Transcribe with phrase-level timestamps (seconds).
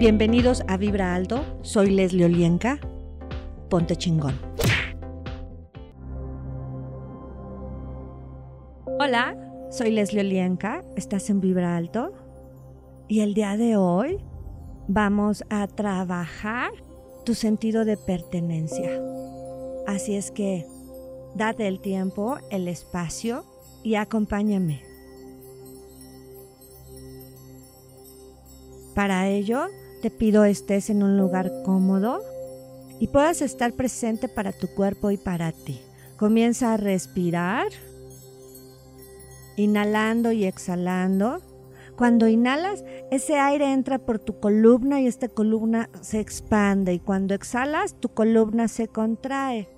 [0.00, 2.78] Bienvenidos a Vibra Alto, soy Leslie Olienka.
[3.68, 4.34] Ponte chingón.
[8.98, 9.36] Hola,
[9.70, 12.14] soy Leslie Olienka, estás en Vibra Alto
[13.08, 14.16] y el día de hoy
[14.88, 16.70] vamos a trabajar
[17.26, 18.98] tu sentido de pertenencia.
[19.86, 20.64] Así es que
[21.34, 23.44] date el tiempo, el espacio
[23.82, 24.82] y acompáñame.
[28.94, 29.66] Para ello,
[30.00, 32.22] te pido estés en un lugar cómodo
[32.98, 35.80] y puedas estar presente para tu cuerpo y para ti.
[36.16, 37.68] Comienza a respirar,
[39.56, 41.40] inhalando y exhalando.
[41.96, 47.34] Cuando inhalas, ese aire entra por tu columna y esta columna se expande y cuando
[47.34, 49.68] exhalas, tu columna se contrae.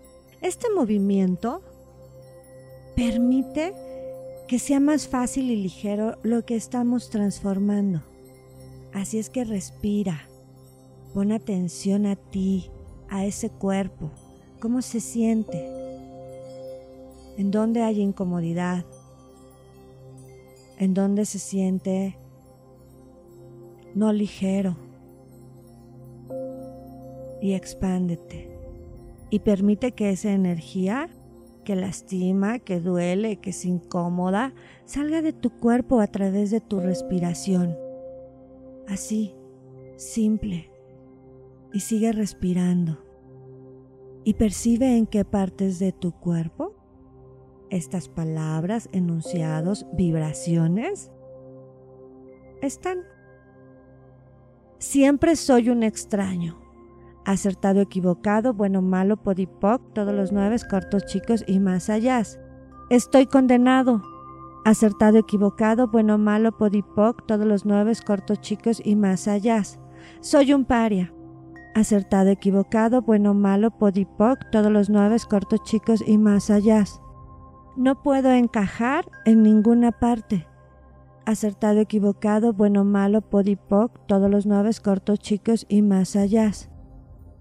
[0.40, 1.62] Este movimiento
[2.94, 3.74] permite
[4.46, 8.02] que sea más fácil y ligero lo que estamos transformando.
[8.94, 10.28] Así es que respira,
[11.14, 12.70] pon atención a ti,
[13.08, 14.10] a ese cuerpo,
[14.60, 15.66] cómo se siente,
[17.38, 18.84] en dónde hay incomodidad,
[20.78, 22.18] en dónde se siente
[23.94, 24.76] no ligero.
[27.40, 28.56] Y expándete.
[29.30, 31.08] Y permite que esa energía
[31.64, 34.52] que lastima, que duele, que es incómoda,
[34.84, 37.76] salga de tu cuerpo a través de tu respiración
[38.92, 39.34] así,
[39.96, 40.70] simple,
[41.72, 42.98] y sigue respirando.
[44.24, 46.74] Y percibe en qué partes de tu cuerpo
[47.70, 51.10] estas palabras, enunciados, vibraciones
[52.60, 52.98] están.
[54.78, 56.60] Siempre soy un extraño.
[57.24, 62.22] Acertado, equivocado, bueno, malo, podipoc, todos los nueve, cortos, chicos y más allá.
[62.90, 64.02] Estoy condenado
[64.64, 69.62] acertado, equivocado, bueno, malo, podipoc, todos los nueve, cortos, chicos y más allá.
[70.20, 71.12] Soy un paria.
[71.74, 76.84] Acertado, equivocado, bueno, malo, podipoc, todos los nueve, cortos, chicos y más allá.
[77.76, 80.46] No puedo encajar en ninguna parte.
[81.24, 86.50] Acertado, equivocado, bueno, malo, podipoc, todos los nueve, cortos, chicos y más allá.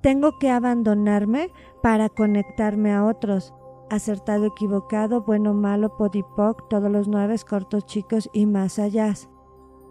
[0.02, 1.50] Tengo que abandonarme
[1.84, 3.53] para conectarme a otros
[3.91, 9.13] acertado, equivocado, bueno, malo, podipoc, todos los nueve cortos, chicos y más allá.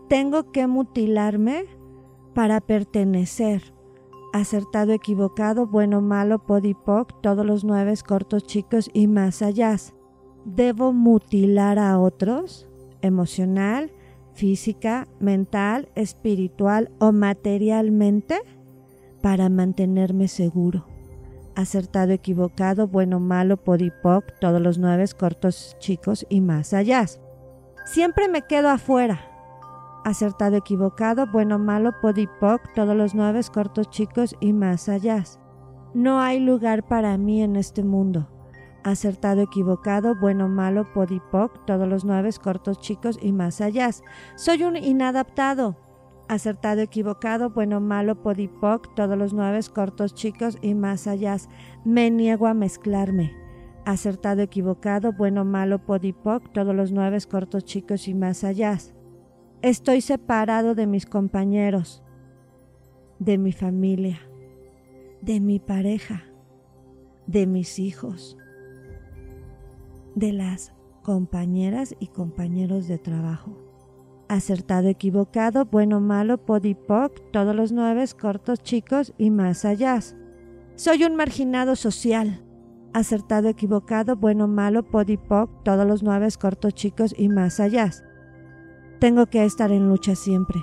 [0.08, 1.66] Tengo que mutilarme
[2.34, 3.74] para pertenecer.
[4.32, 9.76] Acertado, equivocado, bueno, malo, podipoc, todos los nueve cortos, chicos y más allá.
[10.46, 12.66] ¿Debo mutilar a otros?
[13.02, 13.92] ¿Emocional,
[14.32, 18.40] física, mental, espiritual o materialmente?
[19.20, 20.89] Para mantenerme seguro
[21.60, 27.04] acertado, equivocado, bueno, malo, podipoc, todos los nueve cortos, chicos y más allá.
[27.84, 29.20] Siempre me quedo afuera.
[30.04, 35.22] Acertado, equivocado, bueno, malo, podipoc, todos los nueve cortos, chicos y más allá.
[35.92, 38.28] No hay lugar para mí en este mundo.
[38.82, 43.90] Acertado, equivocado, bueno, malo, podipoc, todos los nueve cortos, chicos y más allá.
[44.36, 45.76] Soy un inadaptado
[46.30, 51.36] acertado, equivocado, bueno, malo, podipoc, todos los nueve, cortos, chicos y más allá.
[51.84, 53.34] Me niego a mezclarme.
[53.84, 58.78] Acertado, equivocado, bueno, malo, podipoc, todos los nueve, cortos, chicos y más allá.
[59.60, 62.04] Estoy separado de mis compañeros,
[63.18, 64.20] de mi familia,
[65.22, 66.22] de mi pareja,
[67.26, 68.38] de mis hijos,
[70.14, 73.69] de las compañeras y compañeros de trabajo
[74.30, 79.98] acertado, equivocado, bueno, malo, podipoc, todos los nueve, cortos, chicos y más allá.
[80.76, 82.44] Soy un marginado social.
[82.92, 87.90] Acertado, equivocado, bueno, malo, podipoc, todos los nueve, cortos, chicos y más allá.
[89.00, 90.60] Tengo que estar en lucha siempre.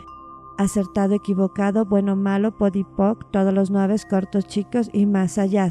[0.57, 5.67] Acertado, equivocado, bueno, malo, podipoc, todos los nueve, cortos, chicos y más allá.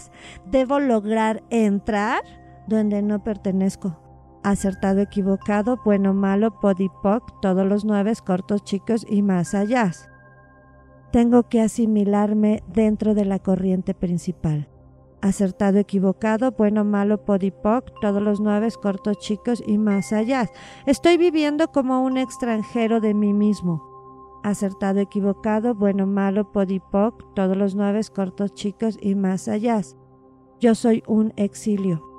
[0.51, 2.21] Debo lograr entrar
[2.69, 4.06] donde no pertenezco
[4.47, 9.91] acertado, equivocado, bueno, malo, podipoc, todos los nueve cortos, chicos y más allá.
[11.10, 14.69] Tengo que asimilarme dentro de la corriente principal.
[15.21, 20.48] Acertado, equivocado, bueno, malo, podipoc, todos los nueve cortos, chicos y más allá.
[20.87, 23.83] Estoy viviendo como un extranjero de mí mismo.
[24.45, 29.81] Acertado, equivocado, bueno, malo, podipoc, todos los nueve cortos, chicos y más allá.
[30.60, 32.16] Yo soy un exilio.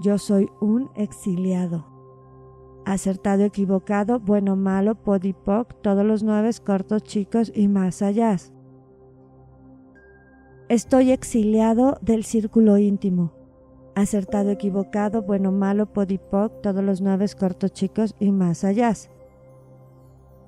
[0.00, 1.84] Yo soy un exiliado.
[2.84, 8.36] Acertado, equivocado, bueno, malo, podipoc, todos los nueve cortos, chicos y más allá.
[10.68, 13.32] Estoy exiliado del círculo íntimo.
[13.94, 18.94] Acertado, equivocado, bueno, malo, podipoc, todos los nueve cortos, chicos y más allá.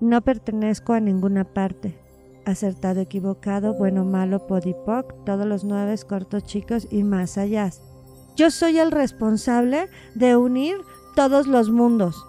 [0.01, 1.99] No pertenezco a ninguna parte.
[2.47, 7.71] acertado, equivocado, bueno, malo, podipoc, todos los nueve cortos chicos y más allá.
[8.37, 10.77] Yo soy el responsable de unir
[11.15, 12.25] todos los mundos,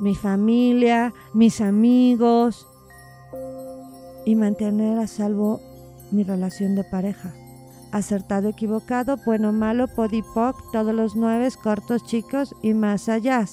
[0.00, 2.66] mi familia, mis amigos
[4.24, 5.60] y mantener a salvo
[6.10, 7.34] mi relación de pareja.
[7.92, 13.44] Acertado, equivocado, bueno, malo, podipoc, todos los nueve cortos chicos y más allá.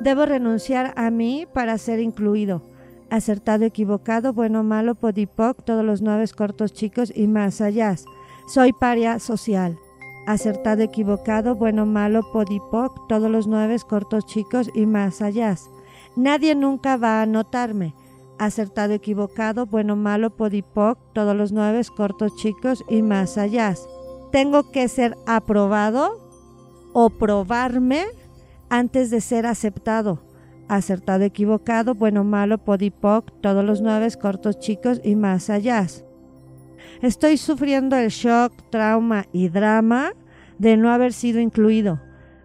[0.00, 2.62] Debo renunciar a mí para ser incluido
[3.10, 7.94] acertado, equivocado, bueno, malo, podipoc, todos los nueve cortos chicos y más allá.
[8.46, 9.78] Soy paria social.
[10.28, 15.54] Acertado, equivocado, bueno, malo, podipoc, todos los nueve cortos chicos y más allá.
[16.16, 17.94] Nadie nunca va a notarme.
[18.38, 23.74] Acertado, equivocado, bueno, malo, podipoc, todos los nueve cortos chicos y más allá.
[24.30, 26.20] Tengo que ser aprobado
[26.92, 28.04] o probarme
[28.68, 30.20] antes de ser aceptado
[30.68, 35.86] acertado, equivocado, bueno, malo, podipoc, todos los nueve cortos chicos y más allá.
[37.02, 40.12] Estoy sufriendo el shock, trauma y drama
[40.58, 42.00] de no haber sido incluido.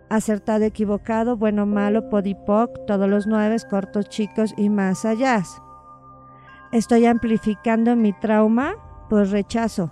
[0.09, 5.41] Acertado, equivocado, bueno, malo, podipoc, todos los nueve cortos chicos y más allá.
[6.71, 8.75] Estoy amplificando mi trauma
[9.09, 9.91] por rechazo.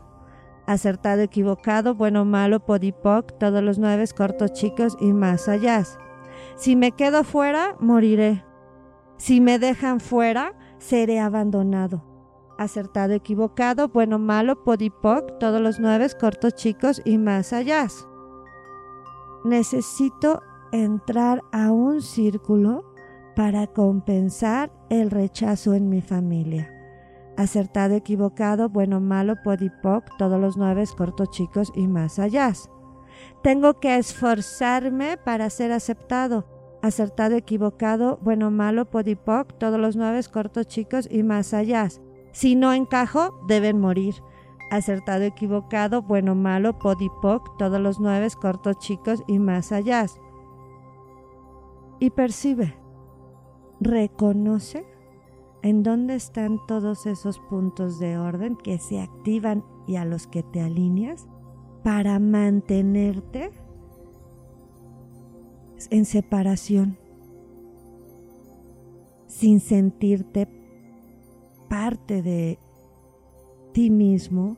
[0.67, 5.83] Acertado, equivocado, bueno, malo, podipoc, todos los nueve cortos chicos y más allá.
[6.55, 8.43] Si me quedo fuera, moriré.
[9.17, 12.10] Si me dejan fuera, seré abandonado.
[12.61, 17.87] Acertado, equivocado, bueno, malo, podipoc, todos los nueve cortos chicos y más allá.
[19.43, 22.85] Necesito entrar a un círculo
[23.35, 26.71] para compensar el rechazo en mi familia.
[27.35, 32.53] Acertado, equivocado, bueno, malo, podipoc, todos los nueve cortos chicos y más allá.
[33.41, 36.45] Tengo que esforzarme para ser aceptado.
[36.83, 41.89] Acertado, equivocado, bueno, malo, podipoc, todos los nueve cortos chicos y más allá.
[42.31, 44.15] Si no encajo, deben morir.
[44.69, 50.05] Acertado, equivocado, bueno, malo, podipoc, todos los nueve cortos chicos y más allá.
[51.99, 52.75] Y percibe,
[53.81, 54.85] reconoce
[55.61, 60.41] en dónde están todos esos puntos de orden que se activan y a los que
[60.41, 61.27] te alineas
[61.83, 63.51] para mantenerte
[65.89, 66.97] en separación,
[69.27, 70.60] sin sentirte
[71.71, 72.59] parte de
[73.71, 74.57] ti mismo,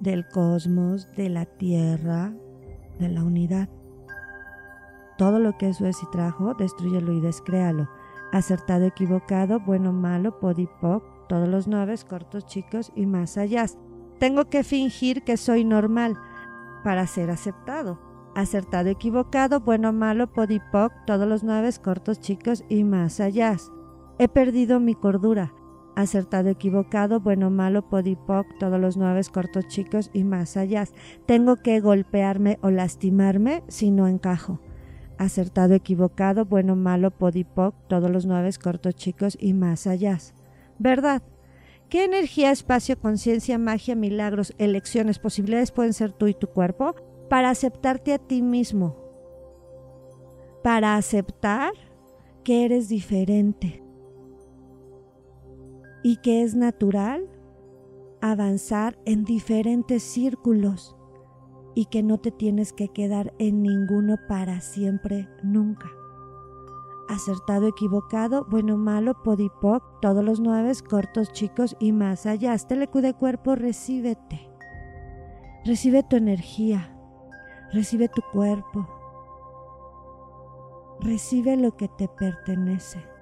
[0.00, 2.32] del cosmos, de la tierra,
[2.98, 3.68] de la unidad.
[5.18, 7.86] Todo lo que eso es y trajo, destruyelo y descréalo.
[8.32, 13.66] Acertado, equivocado, bueno, malo, podipoc, todos los nueve, cortos, chicos y más allá.
[14.18, 16.16] Tengo que fingir que soy normal
[16.82, 18.00] para ser aceptado.
[18.34, 23.54] Acertado, equivocado, bueno, malo, podipoc, todos los nueve cortos, chicos y más allá.
[24.18, 25.52] He perdido mi cordura.
[25.98, 30.84] Acertado, equivocado, bueno, malo, podipoc, todos los nueve cortos, chicos y más allá.
[31.26, 34.60] Tengo que golpearme o lastimarme si no encajo.
[35.18, 40.18] Acertado, equivocado, bueno, malo, podipoc, todos los nueve cortos, chicos y más allá.
[40.78, 41.20] ¿Verdad?
[41.88, 46.94] ¿Qué energía, espacio, conciencia, magia, milagros, elecciones, posibilidades pueden ser tú y tu cuerpo
[47.28, 48.94] para aceptarte a ti mismo?
[50.62, 51.72] Para aceptar
[52.44, 53.87] que eres diferente
[56.08, 57.28] y que es natural
[58.22, 60.96] avanzar en diferentes círculos
[61.74, 65.90] y que no te tienes que quedar en ninguno para siempre, nunca
[67.10, 72.56] acertado, equivocado, bueno, malo, podipoc, todos los nueve, cortos, chicos y más allá.
[72.56, 74.50] Telecu de cuerpo, recíbete.
[75.66, 76.90] Recibe tu energía,
[77.72, 78.88] recibe tu cuerpo,
[81.00, 83.17] recibe lo que te pertenece.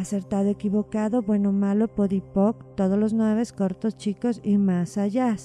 [0.00, 5.36] Acertado, equivocado, bueno, malo, podipoc, todos los nueve, cortos, chicos y más allá.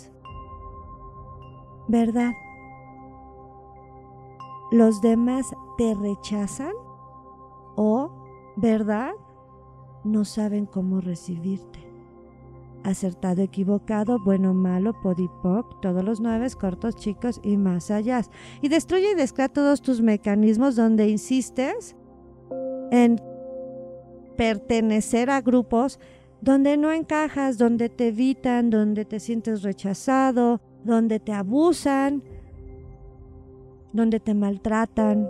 [1.88, 2.32] ¿Verdad?
[4.72, 6.74] los demás te rechazan
[7.76, 8.12] o,
[8.56, 9.12] ¿verdad?
[10.04, 11.80] No saben cómo recibirte.
[12.84, 18.22] Acertado, equivocado, bueno, malo, podipoc, todos los nueve, cortos, chicos y más allá.
[18.62, 21.96] Y destruye y descrea todos tus mecanismos donde insistes
[22.92, 23.20] en
[24.36, 26.00] pertenecer a grupos
[26.42, 32.22] donde no encajas, donde te evitan, donde te sientes rechazado, donde te abusan,
[33.94, 35.28] donde te maltratan,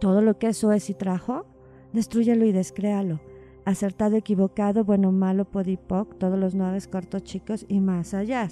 [0.00, 1.44] todo lo que eso es y trajo,
[1.92, 3.20] destruyelo y descréalo.
[3.66, 8.48] Acertado, equivocado, bueno, malo, podipoc, todos los nueve cortos chicos y más allá.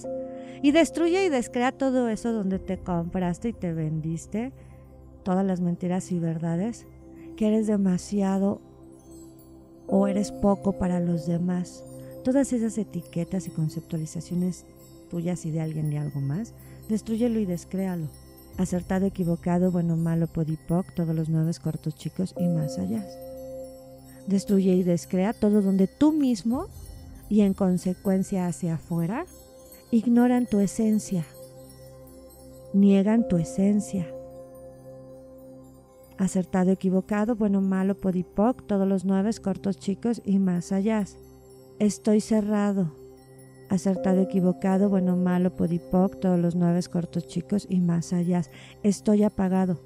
[0.63, 4.53] Y destruye y descrea todo eso donde te compraste y te vendiste,
[5.23, 6.87] todas las mentiras y verdades,
[7.39, 8.61] que eres demasiado
[9.87, 11.85] o eres poco para los demás.
[12.25, 14.67] Todas esas etiquetas y conceptualizaciones
[15.09, 16.53] tuyas y de alguien y algo más,
[16.89, 18.09] destruyelo y descréalo.
[18.57, 23.07] Acertado, equivocado, bueno, malo, podipoc, todos los nueve cortos chicos y más allá.
[24.27, 26.67] Destruye y descrea todo donde tú mismo
[27.29, 29.27] y en consecuencia hacia afuera
[29.93, 31.25] ignoran tu esencia,
[32.75, 34.18] niegan tu esencia.
[36.19, 41.05] Acertado, equivocado, bueno, malo, podipoc, todos los nueve cortos chicos y más allá.
[41.79, 42.93] Estoy cerrado.
[43.69, 48.43] Acertado, equivocado, bueno, malo, podipoc, todos los nueve cortos chicos y más allá.
[48.83, 49.79] Estoy apagado.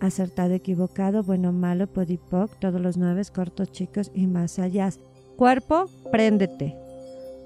[0.00, 4.90] Acertado, equivocado, bueno, malo, podipoc, todos los nueve cortos chicos y más allá.
[5.36, 6.76] Cuerpo, préndete.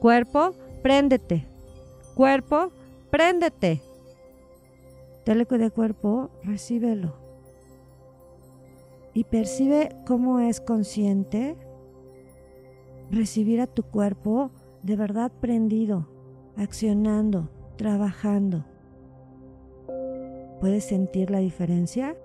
[0.00, 1.46] Cuerpo, préndete.
[2.16, 2.72] Cuerpo,
[3.10, 3.80] préndete.
[5.24, 7.23] Teleco de cuerpo, recíbelo.
[9.14, 11.56] Y percibe cómo es consciente
[13.10, 14.50] recibir a tu cuerpo
[14.82, 16.08] de verdad prendido,
[16.56, 18.64] accionando, trabajando.
[20.60, 22.16] ¿Puedes sentir la diferencia?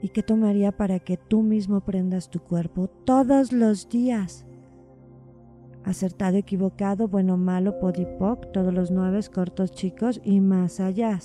[0.00, 4.48] ¿Y qué tomaría para que tú mismo prendas tu cuerpo todos los días?
[5.88, 11.18] acertado, equivocado, bueno, malo, podipoc, todos los nueve cortos chicos y más allá.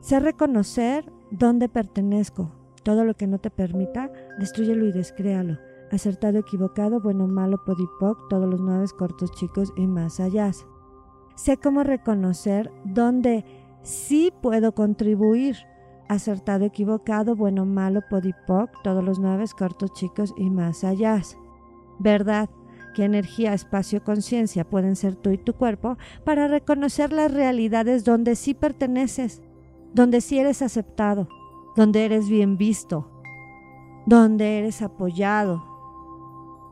[0.00, 2.50] Sé reconocer dónde pertenezco.
[2.82, 5.58] Todo lo que no te permita, destruyelo y descréalo.
[5.92, 10.50] Acertado, equivocado, bueno, malo, podipoc, todos los nueve cortos chicos y más allá.
[11.34, 13.44] Sé cómo reconocer dónde
[13.82, 15.56] sí puedo contribuir
[16.08, 21.20] acertado, equivocado, bueno, malo, podipoc, todos los nueve cortos, chicos y más allá.
[21.98, 22.48] ¿Verdad?
[22.94, 28.34] que energía, espacio, conciencia pueden ser tú y tu cuerpo para reconocer las realidades donde
[28.34, 29.42] sí perteneces,
[29.92, 31.28] donde sí eres aceptado,
[31.76, 33.10] donde eres bien visto,
[34.06, 35.64] donde eres apoyado.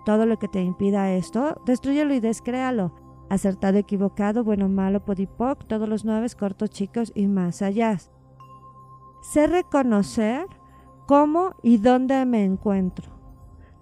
[0.05, 2.93] Todo lo que te impida esto, destruyelo y descréalo.
[3.29, 7.99] Acertado, equivocado, bueno, malo, podipoc, todos los nueve cortos, chicos y más allá.
[9.21, 10.47] Sé reconocer
[11.07, 13.19] cómo y dónde me encuentro.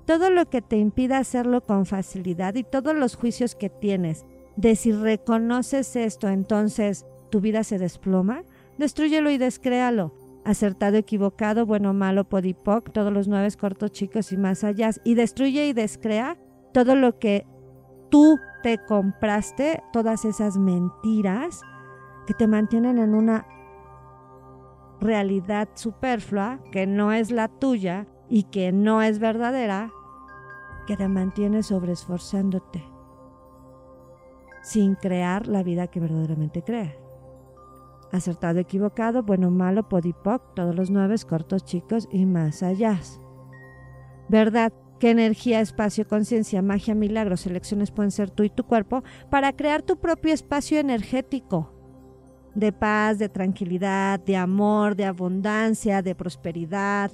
[0.05, 4.25] Todo lo que te impida hacerlo con facilidad y todos los juicios que tienes
[4.57, 8.43] de si reconoces esto, entonces tu vida se desploma,
[8.79, 10.15] destruyelo y descréalo.
[10.45, 14.91] Acertado, equivocado, bueno, malo, podipoc, todos los nueve cortos, chicos y más allá.
[15.05, 16.39] Y destruye y descrea
[16.73, 17.47] todo lo que
[18.11, 21.63] tú te compraste, todas esas mentiras
[22.27, 23.47] que te mantienen en una
[25.01, 29.91] realidad superflua, que no es la tuya y que no es verdadera,
[30.87, 32.85] que te mantiene sobreesforzándote
[34.63, 37.06] sin crear la vida que verdaderamente creas.
[38.13, 42.99] Acertado, equivocado, bueno, malo, podipoc, todos los nueve cortos, chicos y más allá.
[44.29, 44.73] ¿Verdad?
[44.99, 49.83] ¿Qué energía, espacio, conciencia, magia, milagros, elecciones pueden ser tú y tu cuerpo para crear
[49.83, 51.77] tu propio espacio energético?
[52.57, 57.13] de paz, de tranquilidad, de amor, de abundancia, de prosperidad.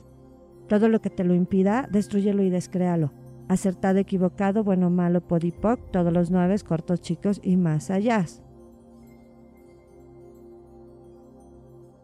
[0.69, 3.13] Todo lo que te lo impida, destruyelo y descréalo.
[3.49, 8.25] Acertado, equivocado, bueno, malo, podipoc, todos los nueve, cortos, chicos y más allá.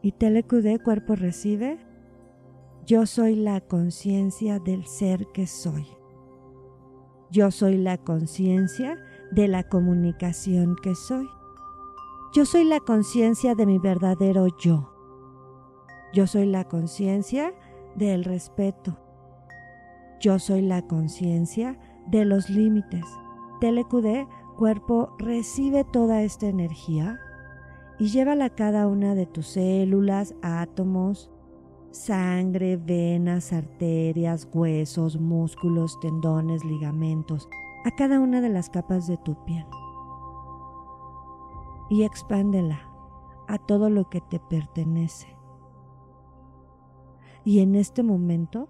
[0.02, 1.78] Y telecudé, cuerpo recibe.
[2.86, 5.86] Yo soy la conciencia del ser que soy.
[7.30, 8.96] Yo soy la conciencia
[9.32, 11.26] de la comunicación que soy.
[12.32, 14.94] Yo soy la conciencia de mi verdadero yo.
[16.12, 17.52] Yo soy la conciencia
[17.96, 18.98] del respeto.
[20.20, 23.04] Yo soy la conciencia de los límites.
[23.60, 24.26] TLQD,
[24.56, 27.20] cuerpo, recibe toda esta energía
[27.98, 31.30] y llévala a cada una de tus células, átomos,
[31.90, 37.48] sangre, venas, arterias, huesos, músculos, tendones, ligamentos,
[37.84, 39.66] a cada una de las capas de tu piel
[41.88, 42.80] y expándela
[43.46, 45.36] a todo lo que te pertenece.
[47.44, 48.68] Y en este momento,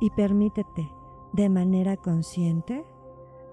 [0.00, 0.88] y permítete
[1.32, 2.84] de manera consciente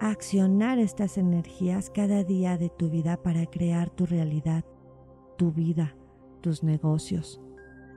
[0.10, 4.66] accionar estas energías cada día de tu vida para crear tu realidad,
[5.38, 5.96] tu vida,
[6.42, 7.40] tus negocios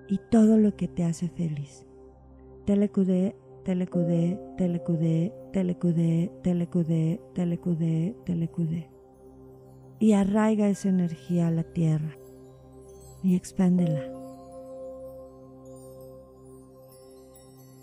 [0.06, 1.87] y todo lo que te hace feliz.
[2.66, 8.90] Telecudé, telecudé, telecudé, telecudé, telecudé, telecudé, telecudé
[9.99, 12.18] y arraiga esa energía a la tierra
[13.23, 14.12] y expándela.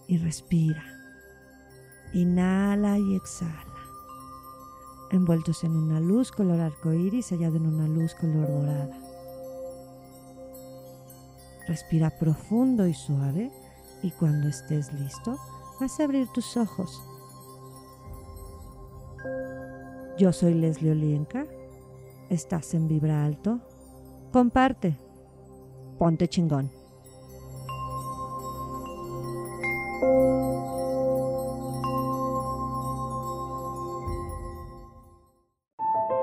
[0.08, 0.84] Y respira.
[2.14, 3.71] Inhala y exhala.
[5.12, 8.90] Envueltos en una luz color arcoíris, hallado en una luz color dorada.
[11.68, 13.52] Respira profundo y suave
[14.02, 15.38] y cuando estés listo
[15.80, 17.02] vas a abrir tus ojos.
[20.18, 21.46] Yo soy Leslie Olienka.
[22.30, 23.60] Estás en Vibra Alto.
[24.32, 24.98] Comparte.
[25.98, 26.72] Ponte chingón.